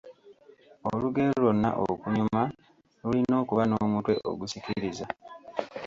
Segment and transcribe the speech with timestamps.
[0.91, 2.41] Olugero lwonna okunyuma
[3.01, 5.05] lulina okuba n'omutwe ogusikiriza.